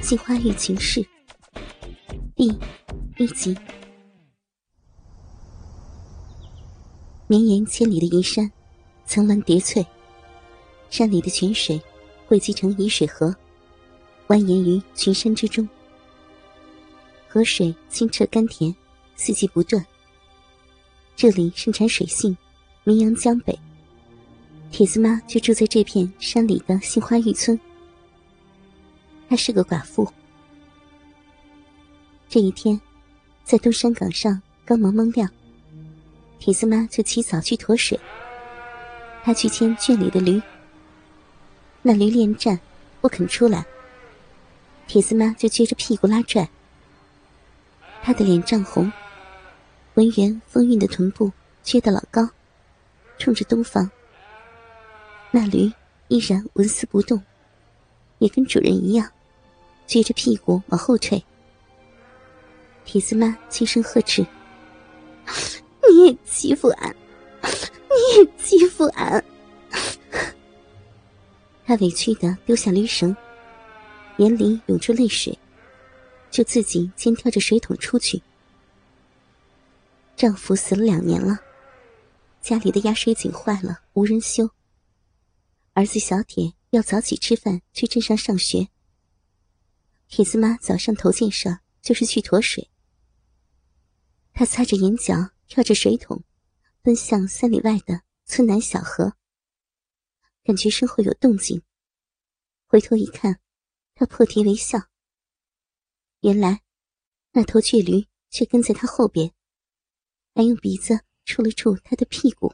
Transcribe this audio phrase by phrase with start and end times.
[0.02, 1.02] 《杏花雨情事》
[2.34, 2.46] 第
[3.18, 3.54] 一集。
[7.26, 8.50] 绵延千里的宜山，
[9.04, 9.86] 层峦叠翠，
[10.88, 11.78] 山里的泉水
[12.26, 13.36] 汇集成沂水河，
[14.28, 15.68] 蜿蜒于群山之中。
[17.28, 18.74] 河水清澈甘甜，
[19.16, 19.84] 四季不断。
[21.14, 22.34] 这里盛产水杏，
[22.84, 23.56] 名扬江北。
[24.70, 27.60] 铁子妈就住在这片山里的杏花峪村。
[29.30, 30.12] 她是个寡妇。
[32.28, 32.80] 这一天，
[33.44, 35.30] 在东山岗上刚蒙蒙亮，
[36.40, 37.98] 铁丝妈就起早去驮水。
[39.22, 40.42] 她去牵圈里的驴，
[41.80, 42.58] 那驴恋战，
[43.00, 43.64] 不肯出来。
[44.88, 46.50] 铁丝妈就撅着屁股拉拽。
[48.02, 48.90] 她的脸涨红，
[49.94, 51.30] 浑圆丰韵的臀部
[51.62, 52.28] 撅得老高，
[53.16, 53.88] 冲着东方。
[55.30, 55.72] 那驴
[56.08, 57.22] 依然纹丝不动，
[58.18, 59.08] 也跟主人一样。
[59.90, 61.20] 撅着屁股往后退，
[62.84, 64.24] 铁丝妈轻声呵斥
[65.90, 66.94] ：“你也欺负俺，
[67.42, 69.24] 你也欺负俺！”
[71.66, 73.16] 她委屈的丢下驴绳，
[74.18, 75.36] 眼里涌出泪水，
[76.30, 78.22] 就自己肩挑着水桶出去。
[80.14, 81.40] 丈夫死了两年了，
[82.40, 84.50] 家里的压水井坏了，无人修。
[85.72, 88.68] 儿子小铁要早起吃饭，去镇上上学。
[90.10, 92.68] 铁丝妈早上头件事就是去驮水。
[94.32, 96.24] 她擦着眼角，跳着水桶，
[96.82, 99.16] 奔向三里外的村南小河。
[100.42, 101.62] 感觉身后有动静，
[102.66, 103.38] 回头一看，
[103.94, 104.80] 她破涕为笑。
[106.22, 106.62] 原来，
[107.30, 109.32] 那头倔驴却跟在她后边，
[110.34, 112.52] 还用鼻子触了触她的屁股。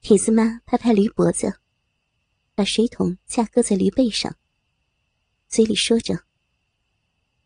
[0.00, 1.58] 铁丝妈拍拍驴脖子，
[2.54, 4.36] 把水桶架搁在驴背上。
[5.52, 6.14] 嘴里说着：“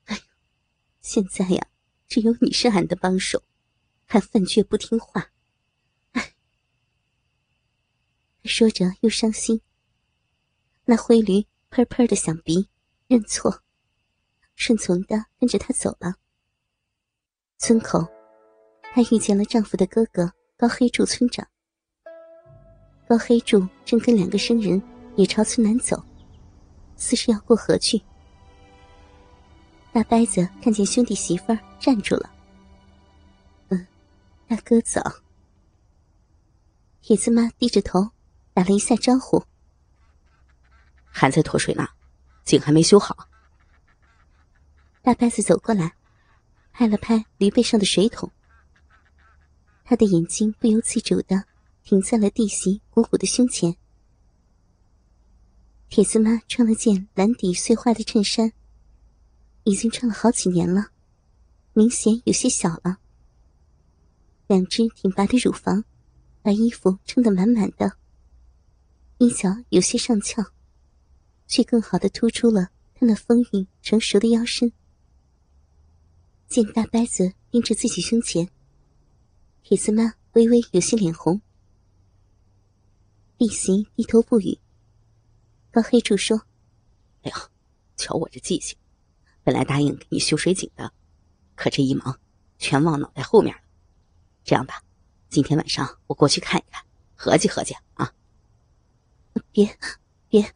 [0.06, 0.16] 哎，
[1.00, 1.66] 现在呀，
[2.06, 3.42] 只有你是俺的帮手，
[4.04, 5.32] 还犯倔不听话。”
[6.14, 6.36] 哎，
[8.44, 9.60] 说着又伤心。
[10.84, 12.68] 那灰驴喷喷的响鼻，
[13.08, 13.64] 认错，
[14.54, 16.14] 顺从的跟着他走了。
[17.58, 18.06] 村口，
[18.94, 21.44] 她遇见了丈夫的哥哥高黑柱村长。
[23.08, 24.80] 高黑柱正跟两个生人
[25.16, 26.00] 也朝村南走。
[26.96, 28.02] 似是要过河去，
[29.92, 32.30] 大伯子看见兄弟媳妇儿站住了。
[33.68, 33.86] 嗯，
[34.48, 35.00] 大哥早。
[37.02, 38.10] 铁子妈低着头
[38.52, 39.42] 打了一下招呼。
[41.08, 41.88] 还在脱水呢，
[42.44, 43.28] 井还没修好。
[45.02, 45.94] 大伯子走过来，
[46.72, 48.30] 拍了拍驴背上的水桶。
[49.84, 51.44] 他的眼睛不由自主的
[51.84, 53.76] 停在了弟媳鼓鼓的胸前。
[55.88, 58.52] 铁丝妈穿了件蓝底碎花的衬衫，
[59.64, 60.90] 已经穿了好几年了，
[61.72, 62.98] 明显有些小了。
[64.46, 65.84] 两只挺拔的乳房
[66.42, 67.96] 把衣服撑得满满的，
[69.18, 70.44] 衣角有些上翘，
[71.46, 74.72] 却更好的突出了她那丰腴成熟的腰身。
[76.48, 78.50] 见大伯子盯着自己胸前，
[79.62, 81.40] 铁丝妈微微有些脸红。
[83.38, 84.58] 弟媳低头不语。
[85.76, 86.40] 高黑柱说
[87.20, 87.36] ：“哎呀，
[87.96, 88.78] 瞧我这记性，
[89.44, 90.90] 本来答应给你修水井的，
[91.54, 92.18] 可这一忙，
[92.56, 93.60] 全忘脑袋后面了。
[94.42, 94.82] 这样吧，
[95.28, 96.82] 今天晚上我过去看一看，
[97.14, 98.10] 合计合计啊。
[99.52, 99.68] ”“别，
[100.30, 100.50] 别，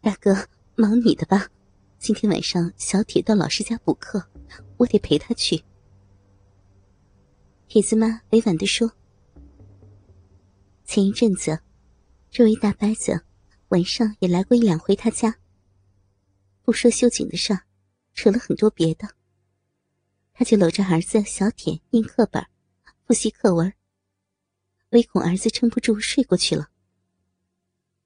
[0.00, 1.50] 大哥，忙你的吧。
[1.98, 4.26] 今天晚上小铁到老师家补课，
[4.78, 5.62] 我得陪他去。”
[7.68, 8.90] 铁子妈委婉的说
[10.86, 11.60] ：“前一阵子，
[12.30, 13.22] 这位大伯子。”
[13.76, 15.38] 晚上也来过一两回他家。
[16.62, 17.58] 不说修井的事，
[18.14, 19.14] 扯了很多别的。
[20.32, 22.46] 他就搂着儿子小铁念课本，
[23.06, 23.74] 复习课文，
[24.92, 26.70] 唯恐儿子撑不住睡过去了。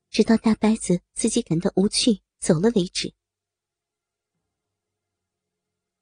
[0.09, 3.15] 直到大伯子自己感到无趣走了为止。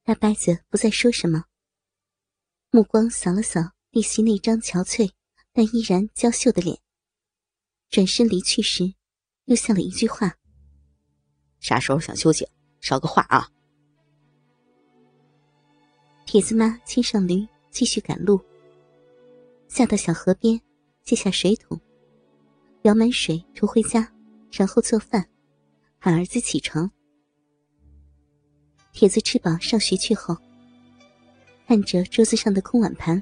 [0.01, 1.45] 大伯子不再说什么，
[2.71, 5.11] 目光扫了扫丽西那张憔悴
[5.53, 6.79] 但依然娇秀的脸，
[7.91, 8.95] 转身离去时。
[9.49, 10.31] 又像了一句话
[11.59, 12.47] ：“啥时候想休息，
[12.79, 13.49] 捎个话啊。”
[16.27, 18.39] 铁子妈牵上驴，继续赶路。
[19.67, 20.61] 下到小河边，
[21.03, 21.81] 借下水桶，
[22.83, 24.07] 舀满水驮回家，
[24.51, 25.27] 然后做饭，
[25.97, 26.89] 喊儿子起床。
[28.93, 30.37] 铁子吃饱上学去后，
[31.65, 33.21] 看着桌子上的空碗盘，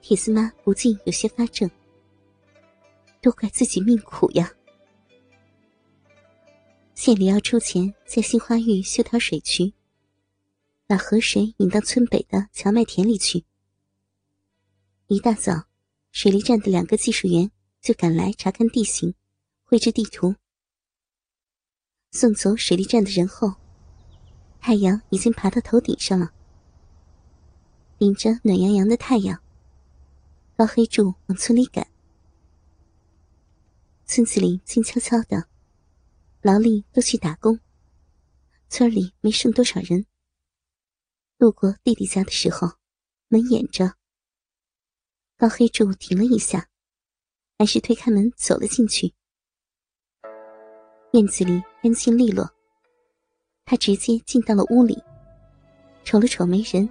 [0.00, 1.70] 铁子妈不禁有些发怔。
[3.20, 4.52] 都怪自己命苦呀！
[7.04, 9.74] 县里要出钱在杏花峪修条水渠，
[10.86, 13.44] 把河水引到村北的荞麦田里去。
[15.08, 15.66] 一大早，
[16.12, 17.50] 水利站的两个技术员
[17.82, 19.14] 就赶来查看地形，
[19.64, 20.36] 绘制地图。
[22.10, 23.56] 送走水利站的人后，
[24.58, 26.32] 太阳已经爬到头顶上了。
[27.98, 29.42] 顶着暖洋洋的太阳，
[30.56, 31.86] 高黑柱往村里赶。
[34.06, 35.46] 村子里静悄悄的，
[36.44, 37.58] 劳力都去打工，
[38.68, 40.04] 村里没剩多少人。
[41.38, 42.72] 路过弟弟家的时候，
[43.28, 43.94] 门掩着。
[45.38, 46.68] 高黑柱停了一下，
[47.58, 49.14] 还是推开门走了进去。
[51.14, 52.46] 院子里干净利落，
[53.64, 55.02] 他直接进到了屋里，
[56.04, 56.86] 瞅了瞅没人，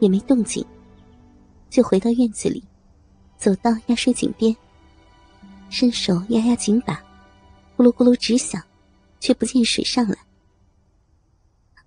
[0.00, 0.62] 也没动静，
[1.70, 2.62] 就回到院子里，
[3.38, 4.54] 走到压水井边。
[5.70, 7.02] 伸手压压井把，
[7.74, 8.62] 咕噜咕噜直响，
[9.20, 10.26] 却不见水上来。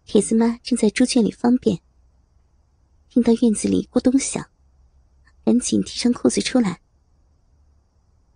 [0.05, 1.81] 铁子妈正在猪圈里方便，
[3.09, 4.49] 听到院子里咕咚响，
[5.45, 6.81] 赶紧提上裤子出来。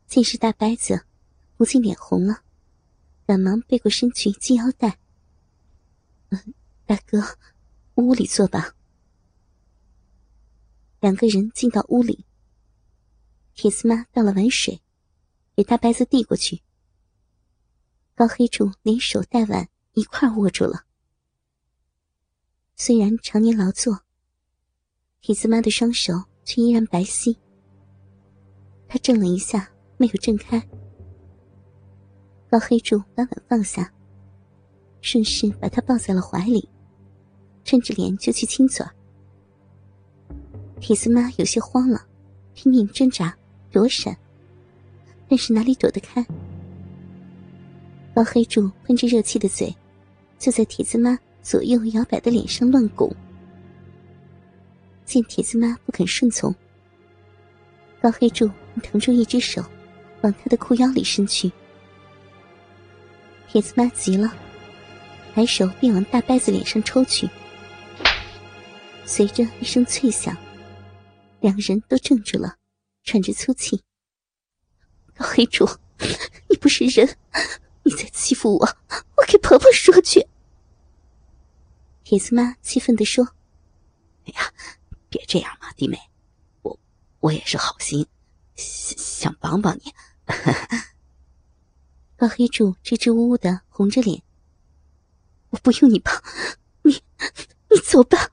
[0.07, 1.06] 见是大伯子，
[1.57, 2.44] 不禁脸红了，
[3.25, 5.00] 赶忙背过身去系腰带。
[6.30, 6.53] 嗯，
[6.86, 7.38] 大哥，
[7.95, 8.75] 屋里坐吧。
[11.00, 12.25] 两个人进到屋里，
[13.53, 14.81] 铁丝妈倒了碗水。
[15.56, 16.62] 给大白子递过去，
[18.15, 20.85] 高黑柱连手带碗一块握住了。
[22.77, 24.00] 虽然常年劳作，
[25.19, 26.13] 铁子妈的双手
[26.45, 27.35] 却依然白皙。
[28.88, 30.65] 他怔了一下，没有挣开。
[32.50, 33.91] 高黑柱把碗放下，
[35.01, 36.69] 顺势把他抱在了怀里，
[37.65, 38.85] 撑着脸就去亲嘴。
[40.79, 42.07] 铁子妈有些慌了，
[42.53, 43.38] 拼命挣扎
[43.71, 44.17] 躲闪。
[45.27, 46.25] 但是哪里躲得开？
[48.15, 49.75] 高黑柱喷着热气的嘴，
[50.39, 53.13] 就在铁子妈左右摇摆的脸上乱拱。
[55.03, 56.56] 见铁子妈不肯顺从，
[58.01, 58.50] 高黑柱
[58.81, 59.62] 腾出一只手，
[60.21, 61.51] 往他的裤腰里伸去。
[63.50, 64.33] 铁子妈急了，
[65.33, 67.29] 抬手便往大伯子脸上抽去。
[69.03, 70.33] 随着一声脆响，
[71.41, 72.56] 两人都怔住了，
[73.03, 73.83] 喘着粗气。
[75.13, 75.67] 高黑柱，
[76.50, 77.07] 你不是人，
[77.85, 78.65] 你在欺负我，
[79.15, 80.27] 我给婆婆说去。
[82.03, 83.23] 铁子妈气愤地说
[84.25, 84.51] ：“哎呀，
[85.07, 85.99] 别这样嘛，弟妹，
[86.63, 86.79] 我
[87.19, 88.07] 我也是好心，
[88.55, 89.93] 想想帮帮你。”
[92.17, 94.23] 老黑柱支支吾吾的红着脸
[95.51, 96.23] ：“我不用你帮，
[96.81, 97.03] 你
[97.69, 98.31] 你走吧。”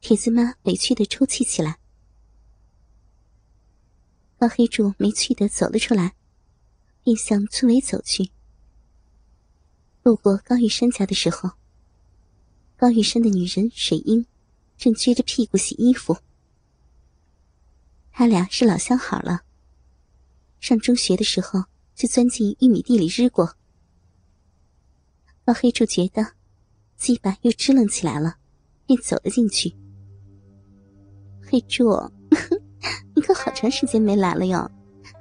[0.00, 1.80] 铁子妈委屈的抽泣起来。
[4.38, 6.14] 老黑柱没趣的走了出来，
[7.02, 8.30] 便向村尾走去。
[10.02, 11.50] 路过高玉山家的时候，
[12.76, 14.24] 高玉山的女人水英
[14.76, 16.16] 正撅着屁股洗衣服。
[18.10, 19.42] 他俩是老相好了，
[20.58, 21.64] 上中学的时候
[21.94, 23.56] 就钻进玉米地里日过。
[25.44, 26.34] 高黑柱觉得
[26.96, 28.36] 鸡巴又支棱起来了，
[28.86, 29.74] 便走了进去。
[31.40, 31.90] 黑柱。
[33.14, 34.70] 你可好长时间没来了哟，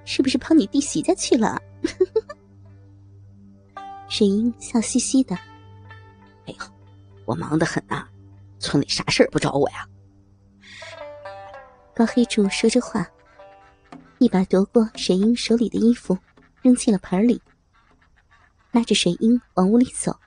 [0.06, 1.60] 是不是跑你弟媳家去了？
[4.10, 5.36] 水英笑嘻嘻的。
[6.46, 6.66] 哎呦，
[7.26, 8.08] 我忙得很呐，
[8.60, 9.88] 村里啥事儿不找我呀？
[11.96, 13.08] 高黑柱说着话，
[14.18, 16.18] 一把夺过水英手里的衣服，
[16.62, 17.42] 扔进了盆里，
[18.72, 20.18] 拉着水英往屋里走，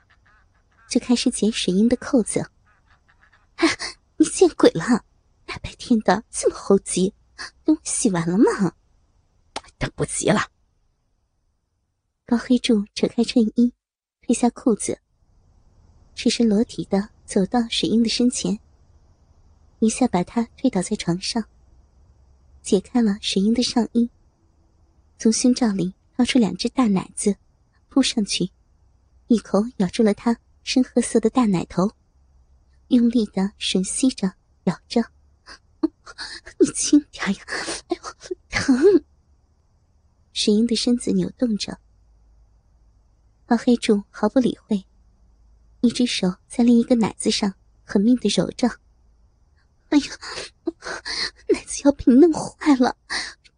[0.87, 2.39] 就开始解水英的扣子。
[3.55, 3.67] 啊，
[4.17, 5.03] 你见鬼了！
[5.45, 7.13] 大白天的这么猴急！
[7.63, 8.73] 等我洗完了吗？
[9.77, 10.41] 等不及了。
[12.25, 13.73] 高黑柱扯开衬衣，
[14.21, 14.97] 褪下裤子，
[16.15, 18.57] 赤身裸体的走到水英的身前，
[19.79, 21.43] 一下把她推倒在床上，
[22.61, 24.09] 解开了水英的上衣，
[25.17, 27.35] 从胸罩里掏出两只大奶子，
[27.89, 28.49] 扑上去，
[29.27, 31.91] 一口咬住了她深褐色的大奶头，
[32.87, 35.03] 用力的吮吸着，咬着。
[36.57, 37.43] 你轻点呀！
[37.89, 38.03] 哎呦，
[38.49, 39.03] 疼！
[40.31, 41.77] 水英的身子扭动着，
[43.57, 44.85] 黑柱毫不理会，
[45.81, 48.69] 一只手在另一个奶子上狠命的揉着。
[49.89, 50.05] 哎呀，
[51.49, 52.95] 奶子要被你弄坏了！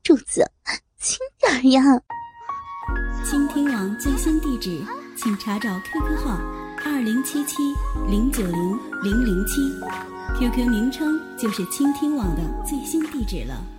[0.04, 0.52] 柱子，
[1.00, 1.82] 轻点呀！
[3.24, 4.84] 倾听网最新地址，
[5.18, 6.38] 请查找 QQ 号
[6.86, 7.74] 二零七七
[8.10, 9.62] 零九零零零七。
[10.38, 13.75] QQ 名称就是倾听网的最新地址了。